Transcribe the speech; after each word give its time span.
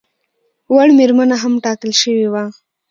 وړ 0.75 0.87
مېرمنه 0.99 1.35
هم 1.43 1.53
ټاکل 1.63 1.91
شوې 2.01 2.27
وه. 2.33 2.43